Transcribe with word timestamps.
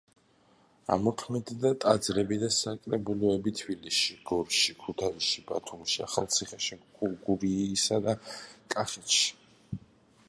ამოქმედდა 0.93 1.71
ტაძრები 1.83 2.39
და 2.43 2.49
საკრებულოები 2.55 3.53
თბილისში, 3.59 4.17
გორში, 4.31 4.75
ქუთაისში, 4.87 5.45
ბათუმში, 5.53 6.01
ახალციხეში, 6.09 6.81
გურიასა 7.29 8.03
და 8.09 8.19
კახეთში. 8.77 9.33